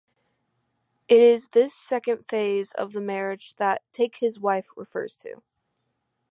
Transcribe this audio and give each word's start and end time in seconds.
It 1.07 1.19
is 1.21 1.49
this 1.49 1.75
second 1.75 2.23
phase 2.25 2.71
of 2.71 2.93
the 2.93 3.01
marriage 3.01 3.53
that 3.57 3.83
"take 3.93 4.15
his 4.15 4.39
wife" 4.39 4.71
refers 4.75 5.15
to. 5.17 5.43